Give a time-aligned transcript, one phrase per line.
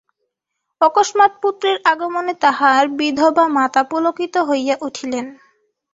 [0.81, 5.25] অকস্মাৎ পুত্রের আগমনে তাহার বিধবা মাতা পুলকিত হইয়া উঠিলেন।